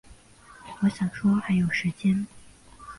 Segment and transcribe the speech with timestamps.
[0.79, 2.25] 我想说还有时间